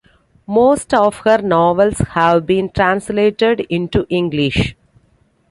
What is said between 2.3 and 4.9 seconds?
been translated into English.